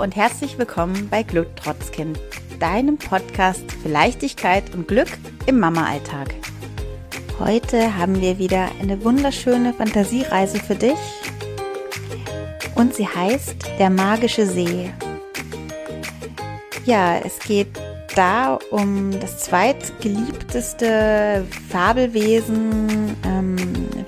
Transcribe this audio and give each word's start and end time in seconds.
Und 0.00 0.14
herzlich 0.14 0.58
willkommen 0.58 1.08
bei 1.08 1.22
Glück 1.22 1.48
trotz 1.56 1.90
Kind, 1.90 2.20
deinem 2.60 2.98
Podcast 2.98 3.64
für 3.72 3.88
Leichtigkeit 3.88 4.74
und 4.74 4.86
Glück 4.86 5.08
im 5.46 5.58
Mama-Alltag. 5.58 6.34
Heute 7.38 7.96
haben 7.96 8.20
wir 8.20 8.38
wieder 8.38 8.68
eine 8.80 9.02
wunderschöne 9.02 9.72
Fantasiereise 9.72 10.58
für 10.58 10.74
dich 10.74 10.98
und 12.74 12.94
sie 12.94 13.08
heißt 13.08 13.56
Der 13.78 13.88
magische 13.88 14.46
See. 14.46 14.92
Ja, 16.84 17.18
es 17.18 17.38
geht 17.38 17.68
da 18.14 18.58
um 18.70 19.18
das 19.18 19.38
zweitgeliebteste 19.38 21.46
Fabelwesen 21.70 23.16
ähm, 23.24 23.56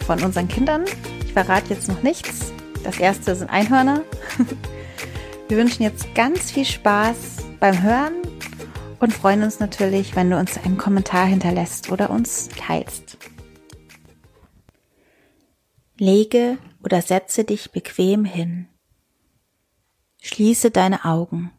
von 0.06 0.23
unseren 0.23 0.48
Kindern. 0.48 0.84
Ich 1.24 1.32
verrate 1.32 1.73
jetzt 1.73 1.88
noch 1.88 2.02
nichts. 2.02 2.52
Das 2.84 2.98
erste 2.98 3.34
sind 3.34 3.48
Einhörner. 3.48 4.02
Wir 5.48 5.57
wünschen 5.57 5.83
jetzt 5.83 6.15
ganz 6.15 6.51
viel 6.51 6.66
Spaß 6.66 7.38
beim 7.59 7.83
Hören 7.83 8.12
und 9.01 9.15
freuen 9.15 9.43
uns 9.43 9.61
natürlich, 9.61 10.15
wenn 10.15 10.29
du 10.29 10.38
uns 10.38 10.59
einen 10.59 10.77
Kommentar 10.77 11.24
hinterlässt 11.24 11.91
oder 11.91 12.11
uns 12.11 12.48
teilst. 12.48 13.16
Lege 15.97 16.59
oder 16.84 17.01
setze 17.01 17.45
dich 17.45 17.73
bequem 17.73 18.27
hin. 18.27 18.69
Schließe 20.21 20.71
deine 20.71 21.07
Augen. 21.07 21.51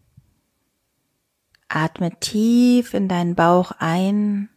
Atme 1.68 2.12
tief 2.20 2.94
in 2.94 3.08
deinen 3.08 3.34
Bauch 3.34 3.72
ein 3.80 4.50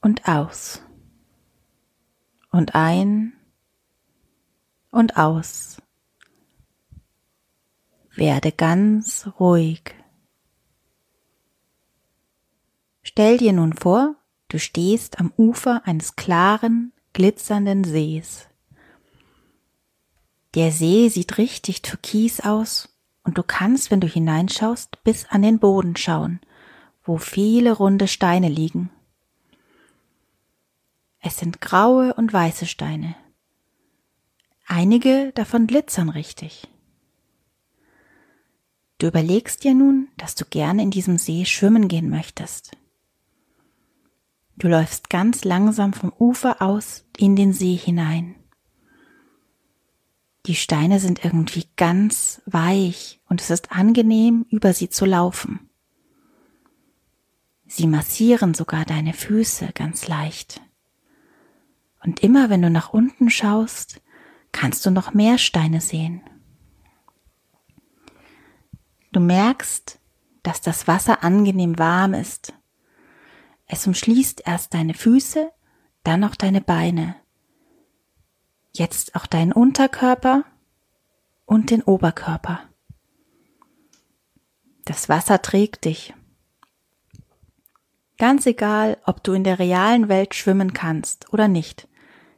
und 0.00 0.26
aus. 0.28 0.82
Und 2.50 2.74
ein 2.74 3.34
und 4.90 5.16
aus. 5.16 5.81
Werde 8.14 8.52
ganz 8.52 9.28
ruhig. 9.40 9.94
Stell 13.02 13.38
dir 13.38 13.52
nun 13.52 13.72
vor, 13.72 14.16
du 14.48 14.58
stehst 14.58 15.18
am 15.18 15.32
Ufer 15.36 15.82
eines 15.86 16.16
klaren, 16.16 16.92
glitzernden 17.14 17.84
Sees. 17.84 18.48
Der 20.54 20.70
See 20.70 21.08
sieht 21.08 21.38
richtig 21.38 21.82
türkis 21.82 22.40
aus 22.40 22.90
und 23.24 23.38
du 23.38 23.42
kannst, 23.42 23.90
wenn 23.90 24.00
du 24.00 24.06
hineinschaust, 24.06 25.02
bis 25.04 25.26
an 25.30 25.42
den 25.42 25.58
Boden 25.58 25.96
schauen, 25.96 26.40
wo 27.02 27.16
viele 27.16 27.72
runde 27.72 28.08
Steine 28.08 28.48
liegen. 28.48 28.90
Es 31.20 31.38
sind 31.38 31.60
graue 31.60 32.14
und 32.14 32.32
weiße 32.32 32.66
Steine. 32.66 33.14
Einige 34.66 35.32
davon 35.34 35.66
glitzern 35.66 36.08
richtig. 36.08 36.71
Du 39.02 39.08
überlegst 39.08 39.64
dir 39.64 39.74
nun, 39.74 40.06
dass 40.16 40.36
du 40.36 40.44
gerne 40.44 40.80
in 40.80 40.92
diesem 40.92 41.18
See 41.18 41.44
schwimmen 41.44 41.88
gehen 41.88 42.08
möchtest. 42.08 42.70
Du 44.56 44.68
läufst 44.68 45.10
ganz 45.10 45.42
langsam 45.42 45.92
vom 45.92 46.12
Ufer 46.16 46.62
aus 46.62 47.04
in 47.16 47.34
den 47.34 47.52
See 47.52 47.74
hinein. 47.74 48.36
Die 50.46 50.54
Steine 50.54 51.00
sind 51.00 51.24
irgendwie 51.24 51.66
ganz 51.76 52.42
weich 52.46 53.18
und 53.28 53.40
es 53.40 53.50
ist 53.50 53.72
angenehm, 53.72 54.46
über 54.50 54.72
sie 54.72 54.88
zu 54.88 55.04
laufen. 55.04 55.68
Sie 57.66 57.88
massieren 57.88 58.54
sogar 58.54 58.84
deine 58.84 59.14
Füße 59.14 59.70
ganz 59.74 60.06
leicht. 60.06 60.60
Und 62.04 62.20
immer 62.20 62.50
wenn 62.50 62.62
du 62.62 62.70
nach 62.70 62.92
unten 62.92 63.30
schaust, 63.30 64.00
kannst 64.52 64.86
du 64.86 64.92
noch 64.92 65.12
mehr 65.12 65.38
Steine 65.38 65.80
sehen. 65.80 66.22
Du 69.12 69.20
merkst, 69.20 70.00
dass 70.42 70.62
das 70.62 70.88
Wasser 70.88 71.22
angenehm 71.22 71.78
warm 71.78 72.14
ist. 72.14 72.54
Es 73.66 73.86
umschließt 73.86 74.42
erst 74.46 74.72
deine 74.72 74.94
Füße, 74.94 75.50
dann 76.02 76.20
noch 76.20 76.34
deine 76.34 76.62
Beine. 76.62 77.16
Jetzt 78.72 79.14
auch 79.14 79.26
deinen 79.26 79.52
Unterkörper 79.52 80.44
und 81.44 81.70
den 81.70 81.82
Oberkörper. 81.82 82.60
Das 84.86 85.10
Wasser 85.10 85.42
trägt 85.42 85.84
dich. 85.84 86.14
Ganz 88.16 88.46
egal, 88.46 88.98
ob 89.04 89.22
du 89.22 89.32
in 89.34 89.44
der 89.44 89.58
realen 89.58 90.08
Welt 90.08 90.34
schwimmen 90.34 90.72
kannst 90.72 91.32
oder 91.32 91.48
nicht. 91.48 91.86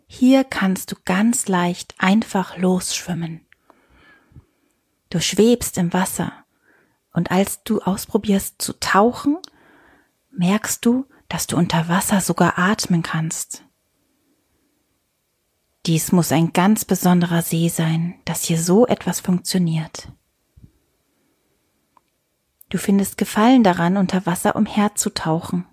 Hier 0.07 0.43
kannst 0.43 0.91
du 0.91 0.97
ganz 1.05 1.47
leicht 1.47 1.95
einfach 1.99 2.57
losschwimmen. 2.57 3.47
Du 5.11 5.21
schwebst 5.21 5.79
im 5.79 5.93
Wasser 5.93 6.44
und 7.15 7.31
als 7.31 7.63
du 7.63 7.81
ausprobierst 7.81 8.61
zu 8.61 8.79
tauchen, 8.79 9.39
merkst 10.31 10.85
du, 10.85 11.07
dass 11.29 11.47
du 11.47 11.57
unter 11.57 11.89
Wasser 11.89 12.21
sogar 12.21 12.59
atmen 12.59 13.03
kannst. 13.03 13.65
Dies 15.87 16.13
muss 16.13 16.33
ein 16.33 16.53
ganz 16.53 16.85
besonderer 16.85 17.43
See 17.43 17.69
sein, 17.69 18.15
dass 18.25 18.43
hier 18.43 18.61
so 18.61 18.87
etwas 18.87 19.21
funktioniert. 19.21 20.09
Du 22.69 22.79
findest 22.79 23.17
Gefallen 23.17 23.63
daran, 23.63 23.97
unter 23.97 24.27
Wasser 24.27 24.57
umherzutauchen. 24.57 25.67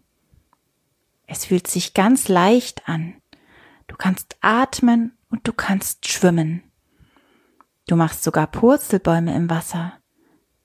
Es 1.25 1.45
fühlt 1.45 1.67
sich 1.67 1.93
ganz 1.93 2.27
leicht 2.27 2.87
an. 2.87 3.15
Du 3.87 3.95
kannst 3.95 4.37
atmen 4.41 5.17
und 5.29 5.47
du 5.47 5.53
kannst 5.53 6.07
schwimmen. 6.07 6.61
Du 7.87 7.95
machst 7.95 8.23
sogar 8.23 8.47
Purzelbäume 8.47 9.33
im 9.35 9.49
Wasser. 9.49 10.00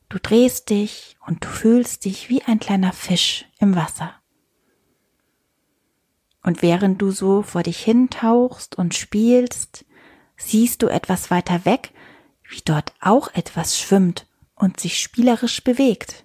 Du 0.09 0.19
drehst 0.19 0.71
dich 0.71 1.17
und 1.27 1.45
du 1.45 1.49
fühlst 1.49 2.05
dich 2.05 2.29
wie 2.29 2.43
ein 2.43 2.61
kleiner 2.61 2.93
Fisch 2.93 3.47
im 3.59 3.75
Wasser. 3.75 4.15
Und 6.43 6.63
während 6.63 7.03
du 7.03 7.11
so 7.11 7.43
vor 7.43 7.65
dich 7.65 7.83
hintauchst 7.83 8.77
und 8.77 8.95
spielst, 8.95 9.85
siehst 10.37 10.83
du 10.83 10.87
etwas 10.87 11.31
weiter 11.31 11.65
weg, 11.65 11.93
wie 12.49 12.61
dort 12.65 12.95
auch 13.01 13.35
etwas 13.35 13.79
schwimmt 13.81 14.29
und 14.55 14.79
sich 14.79 15.01
spielerisch 15.01 15.65
bewegt. 15.65 16.25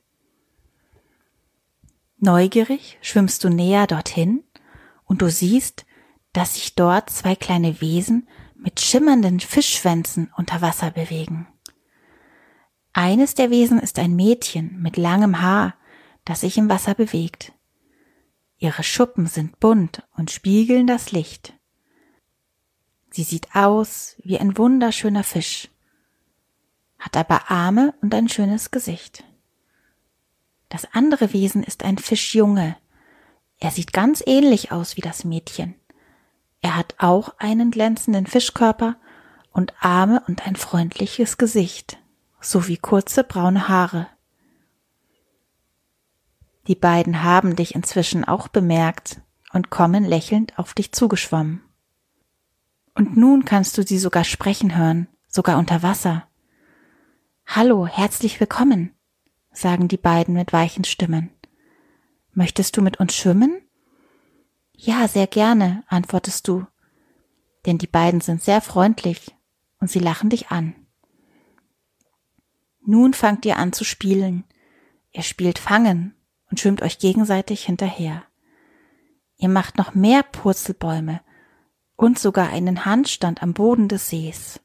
Neugierig 2.20 3.00
schwimmst 3.02 3.44
du 3.44 3.50
näher 3.50 3.88
dorthin 3.88 4.44
und 5.06 5.24
du 5.24 5.30
siehst, 5.32 5.88
dass 6.34 6.54
sich 6.54 6.76
dort 6.76 7.10
zwei 7.10 7.36
kleine 7.36 7.82
Wesen 7.82 8.30
mit 8.56 8.80
schimmernden 8.80 9.40
Fischschwänzen 9.40 10.32
unter 10.38 10.62
Wasser 10.62 10.92
bewegen. 10.92 11.48
Eines 12.94 13.36
der 13.36 13.50
Wesen 13.50 13.80
ist 13.80 14.00
ein 14.00 14.16
Mädchen 14.16 14.82
mit 14.82 14.98
langem 14.98 15.42
Haar, 15.42 15.76
das 16.26 16.42
sich 16.42 16.58
im 16.58 16.70
Wasser 16.70 16.94
bewegt. 16.94 17.54
Ihre 18.58 18.84
Schuppen 18.84 19.28
sind 19.28 19.60
bunt 19.60 20.04
und 20.18 20.30
spiegeln 20.30 20.88
das 20.88 21.12
Licht. 21.12 21.54
Sie 23.10 23.24
sieht 23.24 23.56
aus 23.56 24.18
wie 24.24 24.38
ein 24.40 24.58
wunderschöner 24.58 25.24
Fisch, 25.24 25.70
hat 27.00 27.16
aber 27.16 27.50
Arme 27.50 27.94
und 28.02 28.14
ein 28.14 28.30
schönes 28.30 28.72
Gesicht. 28.72 29.24
Das 30.70 30.86
andere 30.94 31.34
Wesen 31.34 31.64
ist 31.64 31.84
ein 31.84 31.98
Fischjunge. 31.98 32.78
Er 33.60 33.72
sieht 33.72 33.94
ganz 33.94 34.22
ähnlich 34.26 34.72
aus 34.72 34.98
wie 34.98 35.02
das 35.02 35.24
Mädchen. 35.24 35.76
Er 36.62 36.76
hat 36.76 36.96
auch 37.00 37.36
einen 37.40 37.72
glänzenden 37.72 38.28
Fischkörper 38.28 38.98
und 39.52 39.74
Arme 39.80 40.24
und 40.28 40.46
ein 40.46 40.56
freundliches 40.56 41.38
Gesicht 41.38 42.01
sowie 42.42 42.78
kurze 42.78 43.24
braune 43.24 43.68
Haare. 43.68 44.08
Die 46.68 46.76
beiden 46.76 47.24
haben 47.24 47.56
dich 47.56 47.76
inzwischen 47.76 48.26
auch 48.26 48.48
bemerkt 48.48 49.22
und 49.54 49.70
kommen 49.70 50.04
lächelnd 50.04 50.58
auf 50.58 50.74
dich 50.74 50.92
zugeschwommen. 50.92 51.62
Und 52.96 53.16
nun 53.18 53.46
kannst 53.46 53.78
du 53.78 53.84
sie 53.84 53.98
sogar 53.98 54.24
sprechen 54.24 54.78
hören, 54.78 55.08
sogar 55.28 55.58
unter 55.58 55.82
Wasser. 55.82 56.28
Hallo, 57.46 57.88
herzlich 57.88 58.40
willkommen, 58.40 58.94
sagen 59.52 59.88
die 59.88 59.98
beiden 59.98 60.36
mit 60.36 60.54
weichen 60.54 60.84
Stimmen. 60.84 61.30
Möchtest 62.34 62.78
du 62.78 62.82
mit 62.82 63.00
uns 63.00 63.16
schwimmen? 63.16 63.62
Ja, 64.76 65.08
sehr 65.08 65.28
gerne, 65.28 65.84
antwortest 65.88 66.48
du, 66.48 66.66
denn 67.66 67.78
die 67.78 67.88
beiden 67.88 68.22
sind 68.22 68.42
sehr 68.42 68.62
freundlich 68.62 69.36
und 69.80 69.90
sie 69.90 70.00
lachen 70.00 70.30
dich 70.30 70.50
an. 70.50 70.76
Nun 72.86 73.14
fangt 73.14 73.46
ihr 73.46 73.58
an 73.58 73.74
zu 73.74 73.84
spielen. 73.84 74.44
Ihr 75.12 75.24
spielt 75.24 75.60
Fangen 75.60 76.16
und 76.50 76.60
schwimmt 76.60 76.82
euch 76.82 77.00
gegenseitig 77.00 77.66
hinterher. 77.66 78.24
Ihr 79.38 79.50
macht 79.50 79.78
noch 79.78 79.94
mehr 79.94 80.24
Purzelbäume 80.24 81.22
und 81.96 82.20
sogar 82.20 82.50
einen 82.50 82.86
Handstand 82.86 83.44
am 83.44 83.54
Boden 83.54 83.88
des 83.88 84.10
Sees. 84.10 84.60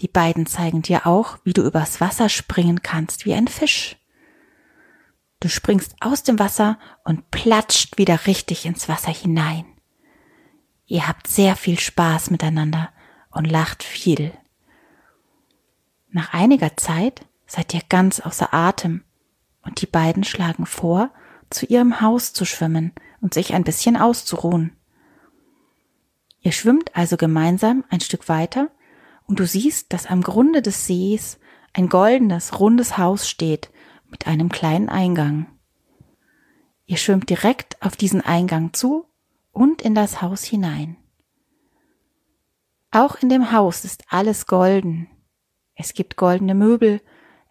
Die 0.00 0.08
beiden 0.08 0.46
zeigen 0.46 0.82
dir 0.82 1.06
auch, 1.06 1.38
wie 1.44 1.52
du 1.52 1.62
übers 1.62 2.00
Wasser 2.00 2.28
springen 2.28 2.82
kannst 2.82 3.24
wie 3.24 3.34
ein 3.34 3.48
Fisch. 3.48 3.96
Du 5.40 5.48
springst 5.48 5.94
aus 6.00 6.22
dem 6.22 6.38
Wasser 6.38 6.78
und 7.04 7.30
platscht 7.30 7.98
wieder 7.98 8.26
richtig 8.26 8.64
ins 8.66 8.88
Wasser 8.88 9.12
hinein. 9.12 9.66
Ihr 10.86 11.06
habt 11.06 11.26
sehr 11.26 11.56
viel 11.56 11.78
Spaß 11.78 12.30
miteinander 12.30 12.92
und 13.30 13.44
lacht 13.44 13.82
viel. 13.82 14.32
Nach 16.14 16.32
einiger 16.32 16.76
Zeit 16.76 17.26
seid 17.44 17.74
ihr 17.74 17.80
ganz 17.88 18.20
außer 18.20 18.54
Atem 18.54 19.02
und 19.62 19.82
die 19.82 19.86
beiden 19.86 20.22
schlagen 20.22 20.64
vor, 20.64 21.10
zu 21.50 21.66
ihrem 21.66 22.00
Haus 22.00 22.32
zu 22.32 22.44
schwimmen 22.44 22.92
und 23.20 23.34
sich 23.34 23.52
ein 23.52 23.64
bisschen 23.64 23.96
auszuruhen. 23.96 24.76
Ihr 26.40 26.52
schwimmt 26.52 26.94
also 26.94 27.16
gemeinsam 27.16 27.82
ein 27.90 28.00
Stück 28.00 28.28
weiter 28.28 28.70
und 29.26 29.40
du 29.40 29.46
siehst, 29.46 29.92
dass 29.92 30.06
am 30.06 30.22
Grunde 30.22 30.62
des 30.62 30.86
Sees 30.86 31.40
ein 31.72 31.88
goldenes, 31.88 32.60
rundes 32.60 32.96
Haus 32.96 33.28
steht 33.28 33.72
mit 34.08 34.28
einem 34.28 34.50
kleinen 34.50 34.88
Eingang. 34.88 35.46
Ihr 36.86 36.98
schwimmt 36.98 37.28
direkt 37.28 37.82
auf 37.82 37.96
diesen 37.96 38.20
Eingang 38.20 38.72
zu 38.72 39.06
und 39.50 39.82
in 39.82 39.96
das 39.96 40.22
Haus 40.22 40.44
hinein. 40.44 40.96
Auch 42.92 43.16
in 43.16 43.30
dem 43.30 43.50
Haus 43.50 43.84
ist 43.84 44.04
alles 44.10 44.46
golden. 44.46 45.08
Es 45.74 45.94
gibt 45.94 46.16
goldene 46.16 46.54
Möbel, 46.54 47.00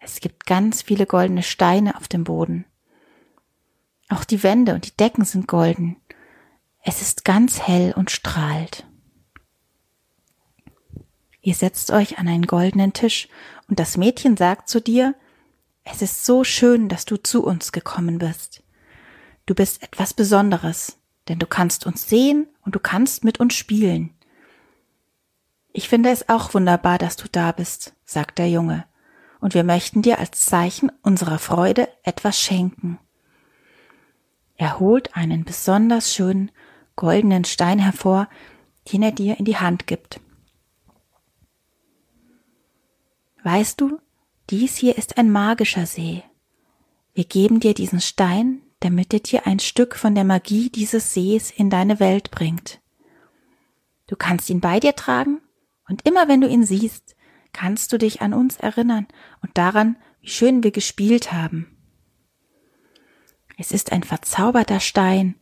es 0.00 0.20
gibt 0.20 0.46
ganz 0.46 0.82
viele 0.82 1.06
goldene 1.06 1.42
Steine 1.42 1.96
auf 1.96 2.08
dem 2.08 2.24
Boden. 2.24 2.64
Auch 4.08 4.24
die 4.24 4.42
Wände 4.42 4.74
und 4.74 4.86
die 4.86 4.96
Decken 4.96 5.24
sind 5.24 5.48
golden. 5.48 5.96
Es 6.82 7.00
ist 7.00 7.24
ganz 7.24 7.60
hell 7.60 7.94
und 7.96 8.10
strahlt. 8.10 8.86
Ihr 11.40 11.54
setzt 11.54 11.90
euch 11.90 12.18
an 12.18 12.28
einen 12.28 12.46
goldenen 12.46 12.92
Tisch 12.92 13.28
und 13.68 13.78
das 13.78 13.96
Mädchen 13.96 14.36
sagt 14.36 14.68
zu 14.68 14.80
dir, 14.80 15.14
es 15.84 16.00
ist 16.00 16.24
so 16.24 16.44
schön, 16.44 16.88
dass 16.88 17.04
du 17.04 17.16
zu 17.16 17.44
uns 17.44 17.72
gekommen 17.72 18.18
bist. 18.18 18.62
Du 19.44 19.54
bist 19.54 19.82
etwas 19.82 20.14
Besonderes, 20.14 20.98
denn 21.28 21.38
du 21.38 21.46
kannst 21.46 21.84
uns 21.84 22.08
sehen 22.08 22.46
und 22.62 22.74
du 22.74 22.80
kannst 22.80 23.24
mit 23.24 23.40
uns 23.40 23.54
spielen. 23.54 24.13
Ich 25.76 25.88
finde 25.88 26.10
es 26.10 26.28
auch 26.28 26.54
wunderbar, 26.54 26.98
dass 26.98 27.16
du 27.16 27.28
da 27.30 27.50
bist, 27.50 27.96
sagt 28.04 28.38
der 28.38 28.48
Junge, 28.48 28.84
und 29.40 29.54
wir 29.54 29.64
möchten 29.64 30.02
dir 30.02 30.20
als 30.20 30.46
Zeichen 30.46 30.90
unserer 31.02 31.40
Freude 31.40 31.88
etwas 32.04 32.40
schenken. 32.40 33.00
Er 34.56 34.78
holt 34.78 35.16
einen 35.16 35.44
besonders 35.44 36.14
schönen 36.14 36.52
goldenen 36.94 37.44
Stein 37.44 37.80
hervor, 37.80 38.28
den 38.92 39.02
er 39.02 39.10
dir 39.10 39.36
in 39.40 39.44
die 39.44 39.56
Hand 39.56 39.88
gibt. 39.88 40.20
Weißt 43.42 43.80
du, 43.80 43.98
dies 44.50 44.76
hier 44.76 44.96
ist 44.96 45.18
ein 45.18 45.28
magischer 45.28 45.86
See. 45.86 46.22
Wir 47.14 47.24
geben 47.24 47.58
dir 47.58 47.74
diesen 47.74 48.00
Stein, 48.00 48.62
damit 48.78 49.12
er 49.12 49.20
dir 49.20 49.44
ein 49.48 49.58
Stück 49.58 49.96
von 49.96 50.14
der 50.14 50.24
Magie 50.24 50.70
dieses 50.70 51.14
Sees 51.14 51.50
in 51.50 51.68
deine 51.68 51.98
Welt 51.98 52.30
bringt. 52.30 52.80
Du 54.06 54.14
kannst 54.14 54.48
ihn 54.50 54.60
bei 54.60 54.78
dir 54.78 54.94
tragen 54.94 55.40
und 55.88 56.06
immer 56.06 56.28
wenn 56.28 56.40
du 56.40 56.48
ihn 56.48 56.64
siehst, 56.64 57.16
kannst 57.52 57.92
du 57.92 57.98
dich 57.98 58.20
an 58.22 58.34
uns 58.34 58.56
erinnern 58.56 59.06
und 59.42 59.56
daran, 59.56 59.96
wie 60.20 60.28
schön 60.28 60.62
wir 60.62 60.70
gespielt 60.70 61.32
haben. 61.32 61.76
Es 63.56 63.70
ist 63.70 63.92
ein 63.92 64.02
verzauberter 64.02 64.80
Stein 64.80 65.36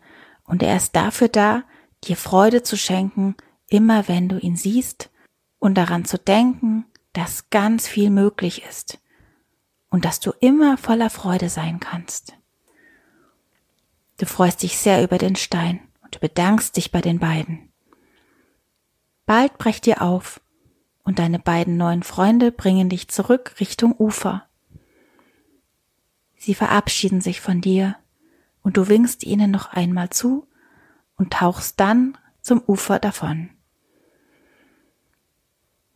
und 0.44 0.62
er 0.62 0.76
ist 0.76 0.94
dafür 0.94 1.28
da, 1.28 1.64
dir 2.04 2.16
Freude 2.16 2.62
zu 2.62 2.76
schenken, 2.76 3.36
immer 3.68 4.08
wenn 4.08 4.28
du 4.28 4.38
ihn 4.38 4.56
siehst 4.56 5.10
und 5.58 5.74
daran 5.76 6.04
zu 6.04 6.18
denken, 6.18 6.84
dass 7.12 7.50
ganz 7.50 7.88
viel 7.88 8.10
möglich 8.10 8.64
ist 8.68 8.98
und 9.88 10.04
dass 10.04 10.20
du 10.20 10.32
immer 10.40 10.76
voller 10.76 11.10
Freude 11.10 11.48
sein 11.48 11.80
kannst. 11.80 12.34
Du 14.18 14.26
freust 14.26 14.62
dich 14.62 14.76
sehr 14.78 15.02
über 15.02 15.18
den 15.18 15.36
Stein 15.36 15.80
und 16.02 16.14
du 16.14 16.18
bedankst 16.18 16.76
dich 16.76 16.90
bei 16.90 17.00
den 17.00 17.18
beiden. 17.18 17.71
Bald 19.34 19.56
brecht 19.56 19.86
ihr 19.86 20.02
auf 20.02 20.42
und 21.04 21.18
deine 21.18 21.38
beiden 21.38 21.78
neuen 21.78 22.02
Freunde 22.02 22.52
bringen 22.52 22.90
dich 22.90 23.08
zurück 23.08 23.54
Richtung 23.60 23.98
Ufer. 23.98 24.46
Sie 26.36 26.54
verabschieden 26.54 27.22
sich 27.22 27.40
von 27.40 27.62
dir 27.62 27.96
und 28.62 28.76
du 28.76 28.88
winkst 28.88 29.24
ihnen 29.24 29.50
noch 29.50 29.72
einmal 29.72 30.10
zu 30.10 30.46
und 31.16 31.32
tauchst 31.32 31.80
dann 31.80 32.18
zum 32.42 32.62
Ufer 32.66 32.98
davon. 32.98 33.48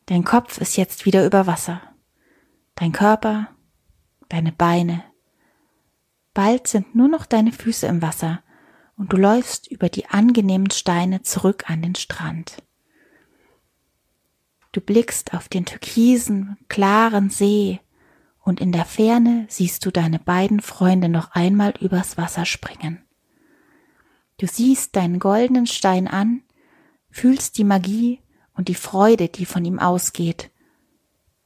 Dein 0.07 0.25
Kopf 0.25 0.59
ist 0.59 0.79
jetzt 0.79 1.05
wieder 1.05 1.27
über 1.27 1.47
Wasser. 1.47 1.83
Dein 2.75 2.93
Körper, 2.93 3.49
deine 4.31 4.53
Beine. 4.53 5.05
Bald 6.33 6.69
sind 6.69 6.95
nur 6.95 7.09
noch 7.09 7.27
deine 7.27 7.53
Füße 7.53 7.87
im 7.87 8.01
Wasser 8.01 8.43
und 8.97 9.13
du 9.13 9.19
läufst 9.19 9.71
über 9.71 9.91
die 9.91 10.07
angenehmen 10.07 10.71
Steine 10.71 11.21
zurück 11.21 11.69
an 11.69 11.83
den 11.83 11.97
Strand. 11.97 12.63
Du 14.77 14.83
blickst 14.83 15.33
auf 15.33 15.49
den 15.49 15.65
türkisen, 15.65 16.59
klaren 16.69 17.31
See 17.31 17.81
und 18.41 18.61
in 18.61 18.73
der 18.73 18.85
Ferne 18.85 19.47
siehst 19.49 19.87
du 19.87 19.91
deine 19.91 20.19
beiden 20.19 20.61
Freunde 20.61 21.09
noch 21.09 21.31
einmal 21.31 21.73
übers 21.81 22.19
Wasser 22.19 22.45
springen. 22.45 23.03
Du 24.37 24.47
siehst 24.47 24.95
deinen 24.95 25.19
goldenen 25.19 25.67
Stein 25.67 26.07
an, 26.07 26.43
fühlst 27.09 27.57
die 27.57 27.65
Magie 27.65 28.21
und 28.53 28.69
die 28.69 28.75
Freude, 28.75 29.29
die 29.31 29.47
von 29.47 29.65
ihm 29.65 29.79
ausgeht, 29.79 30.51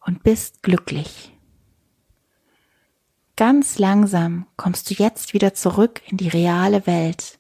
und 0.05 0.25
bist 0.25 0.65
glücklich. 0.65 1.33
Ganz 3.37 3.79
langsam 3.79 4.49
kommst 4.57 4.91
du 4.91 4.95
jetzt 4.95 5.35
wieder 5.35 5.55
zurück 5.55 6.03
in 6.09 6.17
die 6.17 6.27
reale 6.27 6.85
Welt. 6.89 7.39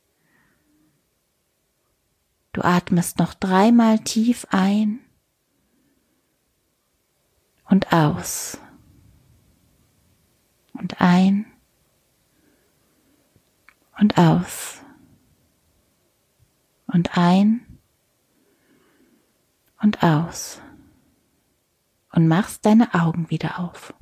Du 2.52 2.62
atmest 2.62 3.18
noch 3.18 3.34
dreimal 3.34 3.98
tief 3.98 4.46
ein 4.50 5.00
und 7.70 7.92
aus 7.92 8.58
und 10.74 11.00
ein 11.00 11.46
und 13.98 14.18
aus 14.18 14.80
und 16.86 17.16
ein 17.16 17.66
und 19.80 20.02
aus 20.02 20.60
und 22.12 22.28
machst 22.28 22.66
deine 22.66 22.92
Augen 22.94 23.30
wieder 23.30 23.60
auf. 23.60 23.94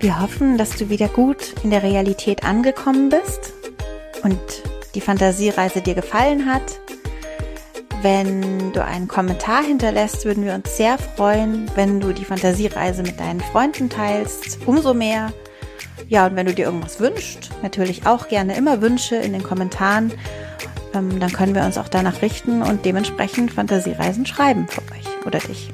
Wir 0.00 0.20
hoffen, 0.20 0.56
dass 0.56 0.76
du 0.76 0.88
wieder 0.90 1.08
gut 1.08 1.54
in 1.64 1.70
der 1.70 1.82
Realität 1.82 2.44
angekommen 2.44 3.08
bist 3.08 3.52
und 4.22 4.38
die 4.94 5.00
Fantasiereise 5.00 5.82
dir 5.82 5.94
gefallen 5.94 6.46
hat. 6.46 6.80
Wenn 8.02 8.72
du 8.72 8.84
einen 8.84 9.08
Kommentar 9.08 9.62
hinterlässt, 9.62 10.24
würden 10.24 10.44
wir 10.44 10.54
uns 10.54 10.76
sehr 10.76 10.98
freuen, 10.98 11.70
wenn 11.74 12.00
du 12.00 12.12
die 12.12 12.24
Fantasiereise 12.24 13.02
mit 13.02 13.18
deinen 13.18 13.40
Freunden 13.40 13.88
teilst. 13.88 14.58
Umso 14.66 14.94
mehr. 14.94 15.32
Ja, 16.08 16.26
und 16.26 16.36
wenn 16.36 16.46
du 16.46 16.54
dir 16.54 16.66
irgendwas 16.66 17.00
wünschst, 17.00 17.50
natürlich 17.62 18.06
auch 18.06 18.28
gerne 18.28 18.56
immer 18.56 18.80
Wünsche 18.80 19.16
in 19.16 19.32
den 19.32 19.42
Kommentaren 19.42 20.12
ähm, 20.94 21.20
dann 21.20 21.32
können 21.32 21.54
wir 21.54 21.64
uns 21.64 21.78
auch 21.78 21.88
danach 21.88 22.22
richten 22.22 22.62
und 22.62 22.84
dementsprechend 22.84 23.52
Fantasiereisen 23.52 24.26
schreiben 24.26 24.66
für 24.68 24.82
euch 24.92 25.26
oder 25.26 25.38
dich. 25.38 25.70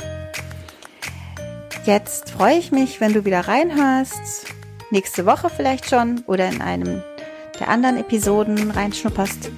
Jetzt 1.85 2.31
freue 2.31 2.57
ich 2.57 2.73
mich, 2.73 3.01
wenn 3.01 3.13
du 3.13 3.25
wieder 3.25 3.41
reinhörst, 3.41 4.47
nächste 4.91 5.27
Woche 5.27 5.51
vielleicht 5.55 5.89
schon 5.89 6.23
oder 6.27 6.49
in 6.49 6.63
einem 6.63 7.03
der 7.61 7.69
anderen 7.69 7.99
Episoden 7.99 8.71
reinschnupperst. 8.71 9.51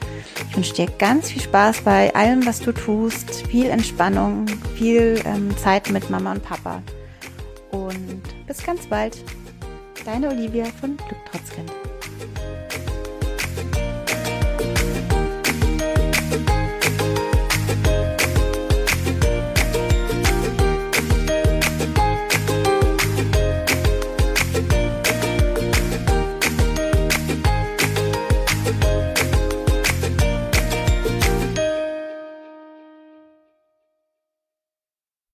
Ich 0.51 0.57
wünsche 0.57 0.75
dir 0.75 0.87
ganz 0.99 1.31
viel 1.31 1.43
Spaß 1.43 1.83
bei 1.83 2.15
allem, 2.15 2.47
was 2.47 2.61
du 2.61 2.73
tust, 2.73 3.47
viel 3.47 3.67
Entspannung, 3.67 4.47
viel 4.77 5.21
ähm, 5.25 5.57
Zeit 5.57 5.91
mit 5.91 6.11
Mama 6.11 6.33
und 6.33 6.43
Papa. 6.43 6.83
Und 7.71 8.23
bis 8.47 8.65
ganz 8.65 8.87
bald. 8.87 9.19
Deine 10.05 10.29
Olivia 10.29 10.67
von 10.81 10.97
Glück 10.97 11.25
Trotzkind. 11.31 11.73